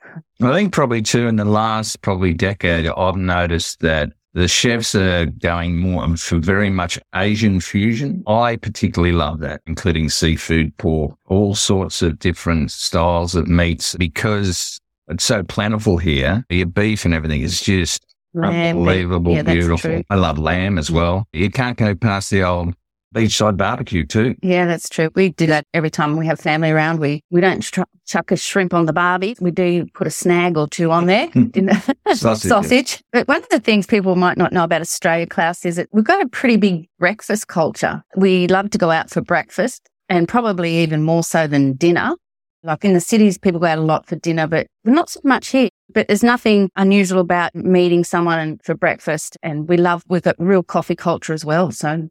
I 0.42 0.52
think 0.52 0.74
probably 0.74 1.04
too 1.04 1.28
in 1.28 1.36
the 1.36 1.46
last 1.46 2.02
probably 2.02 2.34
decade, 2.34 2.88
I've 2.88 3.18
noticed 3.18 3.82
that 3.82 4.14
The 4.34 4.48
chefs 4.48 4.96
are 4.96 5.26
going 5.26 5.78
more 5.78 6.04
um, 6.04 6.16
for 6.16 6.40
very 6.40 6.70
much 6.70 6.98
Asian 7.14 7.60
fusion. 7.60 8.24
I 8.28 8.56
particularly 8.56 9.14
love 9.14 9.40
that, 9.42 9.62
including 9.68 10.10
seafood, 10.10 10.76
pork, 10.78 11.18
all 11.28 11.54
sorts 11.54 12.02
of 12.02 12.18
different 12.20 12.72
styles 12.72 13.36
of 13.36 13.48
meats 13.48 13.96
because 13.96 14.80
it's 15.10 15.26
so 15.26 15.44
plentiful 15.44 15.98
here. 15.98 16.46
Your 16.50 16.68
beef 16.68 17.04
and 17.04 17.14
everything 17.14 17.42
is 17.42 17.60
just 17.60 18.06
Lamb, 18.34 18.78
unbelievable, 18.78 19.34
yeah, 19.34 19.44
beautiful. 19.44 20.02
I 20.10 20.16
love 20.16 20.40
lamb 20.40 20.78
as 20.78 20.90
well. 20.90 21.28
You 21.34 21.52
can't 21.52 21.78
go 21.78 21.94
past 21.94 22.30
the 22.30 22.44
old 22.44 22.74
beachside 23.14 23.58
barbecue 23.58 24.06
too. 24.06 24.36
Yeah, 24.42 24.66
that's 24.66 24.90
true. 24.90 25.10
We 25.16 25.30
do 25.30 25.48
that 25.48 25.66
every 25.74 25.90
time 25.90 26.18
we 26.18 26.26
have 26.28 26.40
family 26.40 26.72
around. 26.72 27.00
We 27.00 27.24
we 27.30 27.42
don't 27.42 27.62
tr- 27.62 27.82
chuck 28.06 28.32
a 28.32 28.38
shrimp 28.38 28.74
on 28.74 28.86
the 28.86 28.94
barbie. 28.94 29.36
We 29.40 29.52
do 29.52 29.86
put 29.94 30.08
a 30.08 30.12
snag 30.12 30.58
or 30.58 30.68
two 30.68 30.92
on 30.92 31.06
there. 31.06 31.30
Sausage. 32.14 32.50
sausage. 32.50 33.02
But 33.12 33.28
one 33.28 33.38
of 33.38 33.50
the 33.50 33.60
things 33.60 33.86
people 33.88 34.16
might 34.16 34.38
not 34.38 34.52
know 34.52 34.64
about 34.64 34.82
Australia, 34.82 35.28
Claus, 35.28 35.66
is 35.66 35.76
that 35.76 35.88
we've 35.92 36.04
got 36.04 36.24
a 36.24 36.30
pretty 36.30 36.58
big 36.58 36.88
breakfast 37.00 37.48
culture. 37.48 38.04
We 38.16 38.48
love 38.48 38.70
to 38.72 38.78
go 38.78 38.92
out 38.92 39.10
for 39.10 39.22
breakfast 39.22 39.90
and 40.10 40.28
probably 40.28 40.78
even 40.78 41.04
more 41.04 41.24
so 41.24 41.48
than 41.48 41.74
dinner. 41.74 42.16
Like 42.64 42.86
in 42.86 42.94
the 42.94 43.02
cities, 43.02 43.40
people 43.40 43.60
go 43.60 43.66
out 43.66 43.80
a 43.80 43.82
lot 43.82 44.06
for 44.06 44.18
dinner, 44.18 44.46
but 44.46 44.68
not 44.84 45.10
so 45.10 45.20
much 45.24 45.48
here. 45.48 45.70
But 45.94 46.08
there's 46.08 46.24
nothing 46.24 46.70
unusual 46.76 47.20
about 47.20 47.56
meeting 47.56 48.04
someone 48.04 48.60
for 48.64 48.76
breakfast. 48.76 49.36
And 49.42 49.68
we 49.68 49.78
love, 49.78 50.04
we've 50.08 50.22
got 50.22 50.36
real 50.38 50.62
coffee 50.62 50.96
culture 50.96 51.34
as 51.34 51.44
well. 51.44 51.72
So 51.72 52.10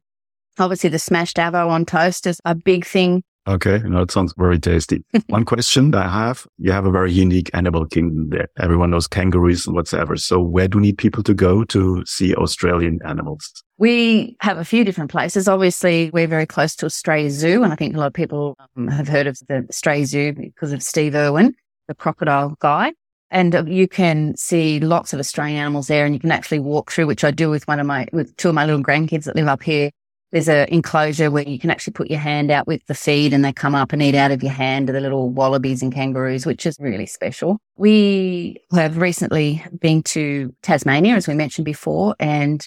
obviously 0.58 0.90
the 0.90 0.98
smashed 0.98 1.36
avo 1.36 1.68
on 1.68 1.84
toast 1.84 2.26
is 2.26 2.40
a 2.44 2.54
big 2.54 2.84
thing. 2.84 3.22
Okay, 3.48 3.78
no, 3.84 4.02
it 4.02 4.10
sounds 4.10 4.34
very 4.36 4.58
tasty. 4.58 5.02
One 5.28 5.44
question 5.44 5.94
I 5.94 6.08
have, 6.08 6.46
you 6.58 6.72
have 6.72 6.84
a 6.84 6.90
very 6.90 7.10
unique 7.10 7.50
animal 7.54 7.86
kingdom 7.86 8.28
there. 8.28 8.48
Everyone 8.60 8.90
knows 8.90 9.06
kangaroos 9.06 9.66
and 9.66 9.74
whatsoever. 9.74 10.16
So 10.16 10.40
where 10.40 10.68
do 10.68 10.78
you 10.78 10.82
need 10.82 10.98
people 10.98 11.22
to 11.22 11.32
go 11.32 11.64
to 11.64 12.04
see 12.06 12.34
Australian 12.34 13.00
animals? 13.04 13.50
We 13.78 14.36
have 14.40 14.58
a 14.58 14.64
few 14.64 14.84
different 14.84 15.10
places. 15.10 15.48
Obviously, 15.48 16.10
we're 16.12 16.26
very 16.26 16.46
close 16.46 16.76
to 16.76 16.86
Australia 16.86 17.30
Zoo, 17.30 17.62
and 17.62 17.72
I 17.72 17.76
think 17.76 17.96
a 17.96 17.98
lot 17.98 18.08
of 18.08 18.12
people 18.12 18.56
um, 18.76 18.88
have 18.88 19.08
heard 19.08 19.26
of 19.26 19.38
the 19.48 19.66
Australia 19.70 20.06
Zoo 20.06 20.32
because 20.34 20.72
of 20.72 20.82
Steve 20.82 21.14
Irwin, 21.14 21.54
the 21.88 21.94
crocodile 21.94 22.56
guy. 22.60 22.92
And 23.30 23.54
uh, 23.54 23.64
you 23.64 23.88
can 23.88 24.36
see 24.36 24.80
lots 24.80 25.12
of 25.12 25.18
Australian 25.18 25.56
animals 25.56 25.86
there, 25.86 26.04
and 26.04 26.14
you 26.14 26.20
can 26.20 26.30
actually 26.30 26.58
walk 26.58 26.92
through, 26.92 27.06
which 27.06 27.24
I 27.24 27.30
do 27.30 27.48
with 27.48 27.66
one 27.66 27.80
of 27.80 27.86
my, 27.86 28.06
with 28.12 28.36
two 28.36 28.50
of 28.50 28.54
my 28.54 28.66
little 28.66 28.82
grandkids 28.82 29.24
that 29.24 29.34
live 29.34 29.48
up 29.48 29.62
here. 29.62 29.90
There's 30.32 30.48
a 30.48 30.72
enclosure 30.72 31.30
where 31.30 31.48
you 31.48 31.58
can 31.58 31.70
actually 31.70 31.92
put 31.92 32.10
your 32.10 32.20
hand 32.20 32.50
out 32.50 32.66
with 32.66 32.86
the 32.86 32.94
feed 32.94 33.32
and 33.32 33.44
they 33.44 33.52
come 33.52 33.74
up 33.74 33.92
and 33.92 34.02
eat 34.02 34.14
out 34.14 34.30
of 34.30 34.42
your 34.42 34.52
hand, 34.52 34.88
the 34.88 35.00
little 35.00 35.30
wallabies 35.30 35.82
and 35.82 35.92
kangaroos, 35.92 36.46
which 36.46 36.66
is 36.66 36.76
really 36.78 37.06
special. 37.06 37.58
We 37.76 38.62
have 38.72 38.98
recently 38.98 39.64
been 39.80 40.02
to 40.04 40.54
Tasmania, 40.62 41.14
as 41.14 41.26
we 41.26 41.34
mentioned 41.34 41.64
before, 41.64 42.14
and 42.20 42.66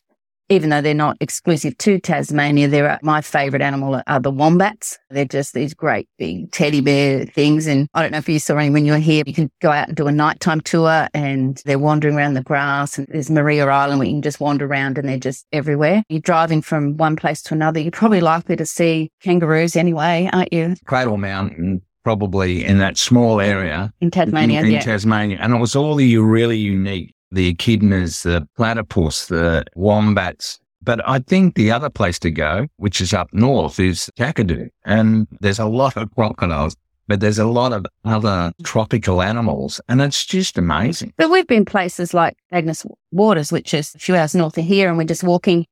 even 0.54 0.70
though 0.70 0.82
they're 0.82 0.94
not 0.94 1.18
exclusive 1.20 1.78
to 1.80 2.00
Tasmania, 2.00 2.68
they're 2.68 2.92
uh, 2.92 3.00
my 3.02 3.22
favorite 3.22 3.62
animal 3.62 4.02
are 4.06 4.20
the 4.20 4.32
wombats. 4.32 5.00
They're 5.10 5.26
just 5.26 5.54
these 5.54 5.74
great 5.74 6.08
big 6.18 6.52
teddy 6.52 6.82
bear 6.82 7.26
things. 7.26 7.66
And 7.66 7.88
I 7.94 8.02
don't 8.02 8.12
know 8.12 8.20
if 8.20 8.30
you 8.30 8.40
saw 8.40 8.58
any 8.58 8.70
when 8.70 8.86
you 8.86 8.92
were 8.92 9.00
here, 9.00 9.24
you 9.26 9.34
can 9.34 9.52
go 9.62 9.72
out 9.72 9.88
and 9.88 9.98
do 9.98 10.08
a 10.08 10.12
nighttime 10.12 10.62
tour 10.62 11.08
and 11.14 11.62
they're 11.66 11.80
wandering 11.80 12.16
around 12.16 12.36
the 12.36 12.44
grass 12.44 12.98
and 12.98 13.08
there's 13.10 13.32
Maria 13.32 13.66
Island 13.68 14.00
where 14.00 14.08
you 14.08 14.14
can 14.14 14.22
just 14.22 14.40
wander 14.40 14.66
around 14.66 14.98
and 14.98 15.10
they're 15.10 15.18
just 15.18 15.46
everywhere. 15.52 16.04
You're 16.10 16.22
driving 16.22 16.62
from 16.62 16.98
one 16.98 17.16
place 17.16 17.42
to 17.44 17.54
another. 17.54 17.80
You're 17.80 17.92
probably 17.92 18.22
likely 18.22 18.56
to 18.56 18.66
see 18.66 19.12
kangaroos 19.22 19.76
anyway, 19.76 20.30
aren't 20.32 20.54
you? 20.54 20.76
Cradle 20.86 21.18
Mountain, 21.18 21.82
probably 22.04 22.64
in 22.66 22.78
that 22.80 22.98
small 22.98 23.40
area 23.40 23.92
In 24.02 24.12
Tasmania, 24.12 24.60
in, 24.60 24.68
in 24.68 24.72
yeah. 24.74 24.82
Tasmania. 24.82 25.38
And 25.42 25.54
it 25.54 25.58
was 25.58 25.76
all 25.76 25.96
the 25.96 26.18
really 26.18 26.58
unique, 26.58 27.13
the 27.34 27.54
echidnas, 27.54 28.24
the 28.24 28.48
platypus, 28.56 29.28
the 29.28 29.66
wombats. 29.76 30.60
But 30.82 31.08
I 31.08 31.20
think 31.20 31.56
the 31.56 31.72
other 31.72 31.90
place 31.90 32.20
to 32.20 32.32
go, 32.32 32.68
which 32.78 33.00
is 33.02 33.14
up 33.14 33.34
north, 33.34 33.80
is 33.80 34.12
Kakadu. 34.18 34.70
And 34.86 35.28
there's 35.40 35.60
a 35.60 35.66
lot 35.66 35.96
of 35.96 36.12
crocodiles, 36.14 36.76
but 37.08 37.22
there's 37.22 37.40
a 37.40 37.48
lot 37.48 37.72
of 37.74 37.86
other 38.04 38.52
tropical 38.64 39.22
animals. 39.22 39.80
And 39.88 40.02
it's 40.02 40.26
just 40.26 40.58
amazing. 40.58 41.14
But 41.18 41.32
we've 41.32 41.48
been 41.48 41.66
places 41.66 42.14
like 42.14 42.36
Agnes 42.52 42.86
Waters, 43.12 43.52
which 43.52 43.74
is 43.74 43.96
a 43.96 44.00
few 44.00 44.16
hours 44.16 44.36
north 44.36 44.58
of 44.58 44.66
here, 44.66 44.90
and 44.90 44.98
we're 44.98 45.06
just 45.06 45.24
walking 45.24 45.66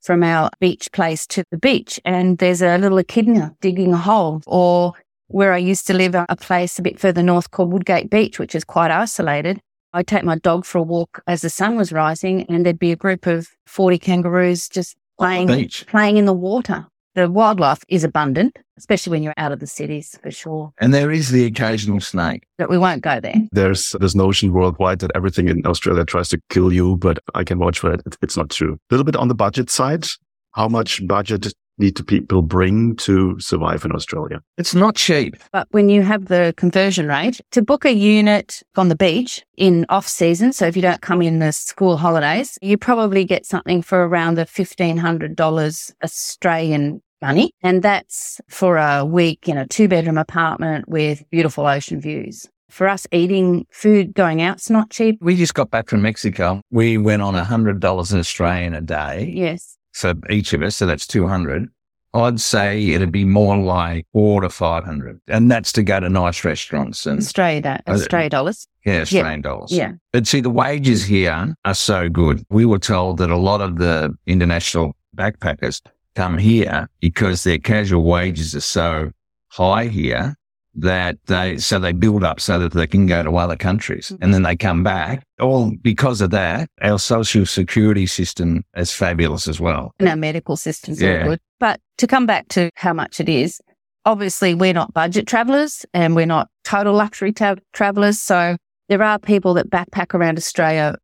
from 0.00 0.22
our 0.22 0.50
beach 0.60 0.90
place 0.92 1.26
to 1.28 1.44
the 1.50 1.58
beach, 1.58 2.00
and 2.04 2.38
there's 2.38 2.62
a 2.62 2.76
little 2.78 2.98
echidna 2.98 3.54
digging 3.60 3.92
a 3.92 3.96
hole. 3.96 4.42
Or 4.46 4.94
where 5.28 5.52
I 5.52 5.58
used 5.58 5.86
to 5.88 5.94
live, 5.94 6.14
a 6.14 6.36
place 6.36 6.78
a 6.78 6.82
bit 6.82 7.00
further 7.00 7.22
north 7.22 7.50
called 7.50 7.72
Woodgate 7.72 8.10
Beach, 8.10 8.38
which 8.38 8.54
is 8.54 8.64
quite 8.64 8.90
isolated. 8.90 9.60
I'd 9.92 10.06
take 10.06 10.24
my 10.24 10.38
dog 10.38 10.64
for 10.64 10.78
a 10.78 10.82
walk 10.82 11.22
as 11.26 11.42
the 11.42 11.50
sun 11.50 11.76
was 11.76 11.92
rising, 11.92 12.44
and 12.48 12.64
there'd 12.64 12.78
be 12.78 12.92
a 12.92 12.96
group 12.96 13.26
of 13.26 13.48
40 13.66 13.98
kangaroos 13.98 14.68
just 14.68 14.96
playing, 15.18 15.46
beach. 15.48 15.86
playing 15.86 16.16
in 16.16 16.24
the 16.24 16.32
water. 16.32 16.86
The 17.14 17.30
wildlife 17.30 17.82
is 17.88 18.04
abundant, 18.04 18.58
especially 18.78 19.10
when 19.10 19.22
you're 19.22 19.34
out 19.36 19.52
of 19.52 19.60
the 19.60 19.66
cities, 19.66 20.18
for 20.22 20.30
sure. 20.30 20.72
And 20.80 20.94
there 20.94 21.10
is 21.10 21.28
the 21.30 21.44
occasional 21.44 22.00
snake. 22.00 22.44
But 22.56 22.70
we 22.70 22.78
won't 22.78 23.02
go 23.02 23.20
there. 23.20 23.34
There's 23.52 23.94
this 24.00 24.14
notion 24.14 24.50
worldwide 24.54 25.00
that 25.00 25.10
everything 25.14 25.48
in 25.48 25.66
Australia 25.66 26.06
tries 26.06 26.30
to 26.30 26.40
kill 26.48 26.72
you, 26.72 26.96
but 26.96 27.18
I 27.34 27.44
can 27.44 27.58
vouch 27.58 27.78
for 27.78 27.92
it. 27.92 28.00
It- 28.06 28.16
It's 28.22 28.36
not 28.38 28.48
true. 28.48 28.74
A 28.74 28.78
little 28.94 29.04
bit 29.04 29.16
on 29.16 29.28
the 29.28 29.34
budget 29.34 29.68
side. 29.68 30.06
How 30.52 30.68
much 30.68 31.06
budget 31.06 31.52
need 31.78 31.96
to 31.96 32.04
people 32.04 32.42
bring 32.42 32.96
to 32.96 33.38
survive 33.38 33.84
in 33.84 33.92
Australia? 33.92 34.40
It's 34.58 34.74
not 34.74 34.94
cheap. 34.94 35.36
But 35.52 35.68
when 35.70 35.88
you 35.88 36.02
have 36.02 36.26
the 36.26 36.54
conversion 36.56 37.08
rate 37.08 37.40
to 37.52 37.62
book 37.62 37.84
a 37.84 37.92
unit 37.92 38.62
on 38.76 38.88
the 38.88 38.96
beach 38.96 39.44
in 39.56 39.86
off 39.88 40.06
season, 40.06 40.52
so 40.52 40.66
if 40.66 40.76
you 40.76 40.82
don't 40.82 41.02
come 41.02 41.22
in 41.22 41.38
the 41.38 41.52
school 41.52 41.96
holidays, 41.96 42.58
you 42.62 42.76
probably 42.76 43.24
get 43.24 43.46
something 43.46 43.82
for 43.82 44.06
around 44.06 44.36
the 44.36 44.44
$1,500 44.44 45.94
Australian 46.02 47.02
money. 47.22 47.54
And 47.62 47.82
that's 47.82 48.40
for 48.48 48.76
a 48.76 49.04
week 49.04 49.48
in 49.48 49.56
a 49.56 49.66
two 49.66 49.88
bedroom 49.88 50.18
apartment 50.18 50.88
with 50.88 51.22
beautiful 51.30 51.66
ocean 51.66 52.00
views. 52.00 52.48
For 52.68 52.88
us 52.88 53.06
eating 53.12 53.66
food 53.70 54.14
going 54.14 54.40
out, 54.40 54.56
it's 54.56 54.70
not 54.70 54.90
cheap. 54.90 55.18
We 55.20 55.36
just 55.36 55.54
got 55.54 55.70
back 55.70 55.88
from 55.88 56.00
Mexico. 56.00 56.62
We 56.70 56.96
went 56.96 57.20
on 57.20 57.34
$100 57.34 58.12
in 58.12 58.18
Australian 58.18 58.74
a 58.74 58.80
day. 58.80 59.30
Yes. 59.34 59.76
So 59.92 60.14
each 60.30 60.52
of 60.52 60.62
us, 60.62 60.76
so 60.76 60.86
that's 60.86 61.06
200. 61.06 61.68
I'd 62.14 62.40
say 62.40 62.90
it'd 62.90 63.12
be 63.12 63.24
more 63.24 63.56
like 63.56 64.06
four 64.12 64.42
to 64.42 64.50
500. 64.50 65.20
And 65.28 65.50
that's 65.50 65.72
to 65.72 65.82
go 65.82 65.98
to 66.00 66.08
nice 66.10 66.44
restaurants 66.44 67.06
and 67.06 67.20
Australia, 67.20 67.80
Australia 67.86 68.28
dollars. 68.28 68.68
yeah, 68.84 69.00
Australian 69.00 69.40
dollars. 69.40 69.72
Yeah. 69.72 69.92
But 70.12 70.26
see, 70.26 70.40
the 70.40 70.50
wages 70.50 71.04
here 71.04 71.54
are 71.64 71.74
so 71.74 72.10
good. 72.10 72.44
We 72.50 72.66
were 72.66 72.78
told 72.78 73.16
that 73.18 73.30
a 73.30 73.36
lot 73.36 73.62
of 73.62 73.78
the 73.78 74.14
international 74.26 74.94
backpackers 75.16 75.80
come 76.14 76.36
here 76.36 76.88
because 77.00 77.44
their 77.44 77.58
casual 77.58 78.04
wages 78.04 78.54
are 78.54 78.60
so 78.60 79.10
high 79.48 79.86
here 79.86 80.36
that 80.74 81.18
they, 81.26 81.58
so 81.58 81.78
they 81.78 81.92
build 81.92 82.24
up 82.24 82.40
so 82.40 82.58
that 82.58 82.72
they 82.72 82.86
can 82.86 83.06
go 83.06 83.22
to 83.22 83.36
other 83.36 83.56
countries 83.56 84.08
mm-hmm. 84.08 84.22
and 84.22 84.34
then 84.34 84.42
they 84.42 84.56
come 84.56 84.82
back. 84.82 85.22
All 85.40 85.72
because 85.82 86.20
of 86.20 86.30
that, 86.30 86.68
our 86.80 86.98
social 86.98 87.46
security 87.46 88.06
system 88.06 88.64
is 88.76 88.92
fabulous 88.92 89.48
as 89.48 89.60
well. 89.60 89.92
and 89.98 90.08
our 90.08 90.16
medical 90.16 90.56
systems 90.56 91.00
Yeah. 91.00 91.08
are 91.10 91.24
good. 91.24 91.40
But 91.60 91.80
to 91.98 92.06
come 92.06 92.26
back 92.26 92.48
to 92.48 92.70
how 92.76 92.92
much 92.92 93.20
it 93.20 93.28
is, 93.28 93.60
obviously 94.04 94.54
we're 94.54 94.72
not 94.72 94.92
budget 94.92 95.26
travelers 95.26 95.84
and 95.94 96.16
we're 96.16 96.26
not 96.26 96.48
total 96.64 96.94
luxury 96.94 97.32
ta- 97.32 97.56
travelers. 97.72 98.18
So 98.20 98.56
there 98.88 99.02
are 99.02 99.18
people 99.18 99.54
that 99.54 99.70
backpack 99.70 100.14
around 100.14 100.38
Australia 100.38 100.96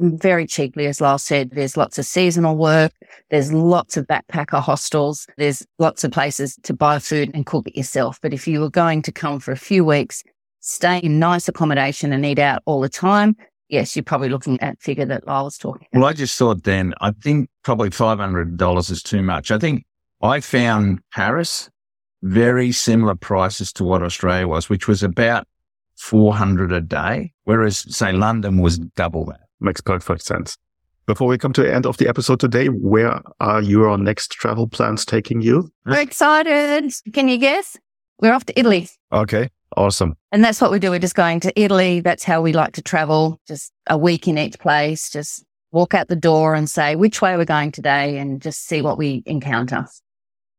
very 0.00 0.46
cheaply, 0.46 0.86
as 0.86 1.00
Lyle 1.00 1.18
said. 1.18 1.50
There's 1.50 1.76
lots 1.76 1.98
of 1.98 2.06
seasonal 2.06 2.56
work. 2.56 2.92
There's 3.30 3.52
lots 3.52 3.96
of 3.96 4.06
backpacker 4.06 4.62
hostels. 4.62 5.26
There's 5.36 5.66
lots 5.78 6.04
of 6.04 6.10
places 6.10 6.56
to 6.62 6.74
buy 6.74 6.98
food 6.98 7.30
and 7.34 7.46
cook 7.46 7.68
it 7.68 7.76
yourself. 7.76 8.18
But 8.20 8.32
if 8.32 8.48
you 8.48 8.60
were 8.60 8.70
going 8.70 9.02
to 9.02 9.12
come 9.12 9.40
for 9.40 9.52
a 9.52 9.56
few 9.56 9.84
weeks, 9.84 10.22
stay 10.60 10.98
in 10.98 11.18
nice 11.18 11.48
accommodation 11.48 12.12
and 12.12 12.24
eat 12.24 12.38
out 12.38 12.62
all 12.66 12.80
the 12.80 12.88
time, 12.88 13.36
yes, 13.68 13.94
you're 13.94 14.02
probably 14.02 14.28
looking 14.28 14.60
at 14.60 14.80
figure 14.80 15.06
that 15.06 15.26
Lyle 15.26 15.44
was 15.44 15.58
talking 15.58 15.86
about. 15.92 16.00
Well, 16.00 16.08
I 16.08 16.12
just 16.12 16.36
thought 16.36 16.64
then, 16.64 16.94
I 17.00 17.12
think 17.12 17.48
probably 17.62 17.90
$500 17.90 18.90
is 18.90 19.02
too 19.02 19.22
much. 19.22 19.50
I 19.50 19.58
think 19.58 19.84
I 20.22 20.40
found 20.40 21.00
Paris 21.12 21.70
very 22.22 22.72
similar 22.72 23.14
prices 23.14 23.72
to 23.74 23.84
what 23.84 24.02
Australia 24.02 24.46
was, 24.46 24.68
which 24.68 24.86
was 24.86 25.02
about 25.02 25.46
400 25.96 26.72
a 26.72 26.80
day, 26.80 27.32
whereas 27.44 27.78
say 27.94 28.12
London 28.12 28.58
was 28.58 28.78
double 28.78 29.24
that. 29.26 29.40
Makes 29.60 29.80
perfect 29.80 30.22
sense. 30.22 30.56
Before 31.06 31.28
we 31.28 31.38
come 31.38 31.52
to 31.54 31.62
the 31.62 31.74
end 31.74 31.86
of 31.86 31.96
the 31.96 32.08
episode 32.08 32.40
today, 32.40 32.66
where 32.68 33.20
are 33.40 33.60
your 33.60 33.98
next 33.98 34.32
travel 34.32 34.68
plans 34.68 35.04
taking 35.04 35.40
you? 35.40 35.70
We're 35.84 36.00
excited. 36.00 36.92
Can 37.12 37.28
you 37.28 37.36
guess? 37.36 37.76
We're 38.20 38.32
off 38.32 38.44
to 38.46 38.58
Italy. 38.58 38.88
Okay, 39.12 39.50
awesome. 39.76 40.14
And 40.30 40.44
that's 40.44 40.60
what 40.60 40.70
we 40.70 40.78
do. 40.78 40.90
We're 40.90 40.98
just 41.00 41.14
going 41.16 41.40
to 41.40 41.60
Italy. 41.60 42.00
That's 42.00 42.22
how 42.22 42.40
we 42.42 42.52
like 42.52 42.74
to 42.74 42.82
travel. 42.82 43.40
Just 43.48 43.72
a 43.88 43.98
week 43.98 44.28
in 44.28 44.38
each 44.38 44.58
place. 44.58 45.10
Just 45.10 45.44
walk 45.72 45.94
out 45.94 46.08
the 46.08 46.16
door 46.16 46.54
and 46.54 46.68
say 46.70 46.96
which 46.96 47.20
way 47.22 47.36
we're 47.36 47.44
going 47.44 47.72
today 47.72 48.18
and 48.18 48.40
just 48.40 48.66
see 48.66 48.80
what 48.82 48.96
we 48.98 49.22
encounter. 49.26 49.86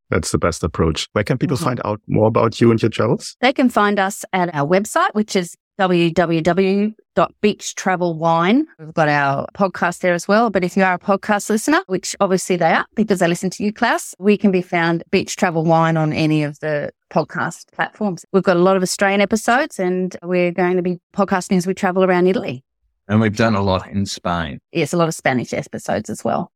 That's 0.10 0.32
the 0.32 0.38
best 0.38 0.64
approach. 0.64 1.08
Where 1.14 1.24
can 1.24 1.38
people 1.38 1.56
Mhm. 1.56 1.64
find 1.64 1.82
out 1.86 2.02
more 2.08 2.28
about 2.28 2.60
you 2.60 2.72
and 2.72 2.82
your 2.82 2.90
travels? 2.90 3.38
They 3.40 3.54
can 3.54 3.70
find 3.70 3.98
us 4.00 4.26
at 4.34 4.54
our 4.54 4.68
website, 4.68 5.14
which 5.14 5.36
is 5.38 5.56
www.beachtravelwine. 5.80 8.64
We've 8.80 8.94
got 8.94 9.10
our 9.10 9.48
podcast 9.54 10.00
there 10.00 10.14
as 10.14 10.28
well. 10.28 10.50
But 10.50 10.64
if 10.64 10.78
you 10.78 10.84
are 10.84 10.94
a 10.94 11.00
podcast 11.00 11.50
listener, 11.50 11.82
which 11.88 12.16
obviously 12.20 12.56
they 12.56 12.72
are 12.72 12.86
because 12.96 13.20
they 13.20 13.28
listen 13.28 13.50
to 13.52 13.64
you, 13.64 13.74
Claus, 13.74 14.16
we 14.20 14.38
can 14.38 14.52
be 14.52 14.62
found 14.62 15.04
Beach 15.12 15.36
Travel 15.36 15.64
Wine 15.64 15.98
on 15.98 16.14
any 16.14 16.44
of 16.44 16.60
the 16.60 16.92
podcast 17.10 17.72
platforms. 17.72 18.26
We've 18.32 18.44
got 18.44 18.58
a 18.58 18.62
lot 18.62 18.78
of 18.78 18.84
Australian 18.84 19.22
episodes 19.22 19.80
and 19.80 20.16
we're 20.24 20.52
going 20.52 20.78
to 20.78 20.84
be 20.84 21.00
podcasting 21.16 21.58
as 21.58 21.68
we 21.68 21.74
travel 21.74 22.04
around 22.04 22.28
Italy. 22.28 22.64
And 23.08 23.20
we've 23.20 23.36
done 23.36 23.56
a 23.56 23.62
lot 23.62 23.90
in 23.90 24.06
Spain. 24.06 24.60
Yes, 24.72 24.94
a 24.94 24.98
lot 24.98 25.08
of 25.08 25.16
Spanish 25.16 25.54
episodes 25.54 26.08
as 26.10 26.24
well. 26.24 26.52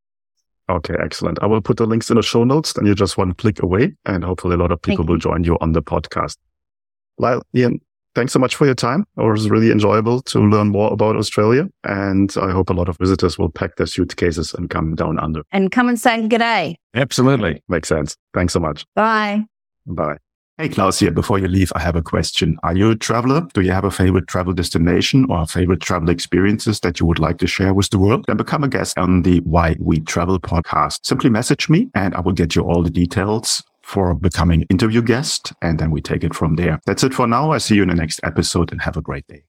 Okay, 0.68 0.94
excellent. 1.00 1.38
I 1.42 1.46
will 1.46 1.60
put 1.60 1.76
the 1.76 1.86
links 1.86 2.10
in 2.10 2.16
the 2.16 2.22
show 2.22 2.42
notes. 2.42 2.72
Then 2.72 2.86
you're 2.86 2.96
just 2.96 3.16
one 3.16 3.34
click 3.34 3.62
away, 3.62 3.94
and 4.04 4.24
hopefully 4.24 4.54
a 4.54 4.58
lot 4.58 4.72
of 4.72 4.82
people 4.82 5.04
will 5.04 5.18
join 5.18 5.44
you 5.44 5.56
on 5.60 5.72
the 5.72 5.82
podcast. 5.82 6.38
Lyle, 7.18 7.42
Leanne, 7.54 7.80
thanks 8.16 8.32
so 8.32 8.38
much 8.38 8.56
for 8.56 8.64
your 8.64 8.74
time. 8.74 9.04
It 9.18 9.22
was 9.22 9.50
really 9.50 9.70
enjoyable 9.70 10.22
to 10.22 10.40
learn 10.40 10.68
more 10.68 10.90
about 10.92 11.16
Australia. 11.16 11.68
And 11.84 12.34
I 12.40 12.50
hope 12.50 12.70
a 12.70 12.72
lot 12.72 12.88
of 12.88 12.96
visitors 12.98 13.38
will 13.38 13.50
pack 13.50 13.76
their 13.76 13.86
suitcases 13.86 14.54
and 14.54 14.70
come 14.70 14.94
down 14.94 15.20
under. 15.20 15.42
And 15.52 15.70
come 15.70 15.88
and 15.88 16.00
say 16.00 16.26
good 16.26 16.38
day. 16.38 16.78
Absolutely. 16.94 17.62
Makes 17.68 17.88
sense. 17.88 18.16
Thanks 18.32 18.54
so 18.54 18.60
much. 18.60 18.86
Bye. 18.94 19.44
Bye. 19.86 20.16
Hey, 20.58 20.70
Claus 20.70 20.98
here. 20.98 21.10
Before 21.10 21.38
you 21.38 21.48
leave, 21.48 21.70
I 21.74 21.80
have 21.80 21.96
a 21.96 22.02
question. 22.02 22.56
Are 22.62 22.74
you 22.74 22.90
a 22.90 22.96
traveler? 22.96 23.46
Do 23.52 23.60
you 23.60 23.72
have 23.72 23.84
a 23.84 23.90
favorite 23.90 24.26
travel 24.26 24.54
destination 24.54 25.26
or 25.28 25.46
favorite 25.46 25.82
travel 25.82 26.08
experiences 26.08 26.80
that 26.80 26.98
you 26.98 27.04
would 27.04 27.18
like 27.18 27.36
to 27.38 27.46
share 27.46 27.74
with 27.74 27.90
the 27.90 27.98
world? 27.98 28.24
Then 28.26 28.38
become 28.38 28.64
a 28.64 28.68
guest 28.68 28.96
on 28.96 29.20
the 29.20 29.40
Why 29.40 29.76
We 29.78 30.00
Travel 30.00 30.40
podcast. 30.40 31.00
Simply 31.04 31.28
message 31.28 31.68
me 31.68 31.90
and 31.94 32.14
I 32.14 32.20
will 32.20 32.32
get 32.32 32.56
you 32.56 32.62
all 32.62 32.82
the 32.82 32.88
details 32.88 33.62
for 33.86 34.14
becoming 34.14 34.62
interview 34.68 35.00
guest. 35.00 35.52
And 35.62 35.78
then 35.78 35.92
we 35.92 36.00
take 36.00 36.24
it 36.24 36.34
from 36.34 36.56
there. 36.56 36.80
That's 36.86 37.04
it 37.04 37.14
for 37.14 37.28
now. 37.28 37.52
I 37.52 37.58
see 37.58 37.76
you 37.76 37.82
in 37.84 37.88
the 37.88 37.94
next 37.94 38.20
episode 38.24 38.72
and 38.72 38.82
have 38.82 38.96
a 38.96 39.00
great 39.00 39.26
day. 39.28 39.44